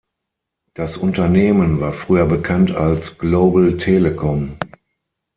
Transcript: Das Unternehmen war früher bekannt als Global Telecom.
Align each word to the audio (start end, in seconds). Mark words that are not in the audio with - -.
Das 0.73 0.97
Unternehmen 0.97 1.79
war 1.79 1.93
früher 1.93 2.25
bekannt 2.25 2.71
als 2.71 3.19
Global 3.19 3.77
Telecom. 3.77 4.57